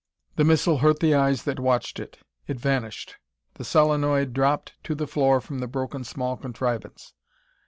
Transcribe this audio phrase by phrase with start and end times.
[0.35, 2.17] The missile hurt the eyes that watched it.
[2.47, 3.17] It vanished.
[3.53, 7.13] The solenoid dropped to the floor from the broken small contrivance.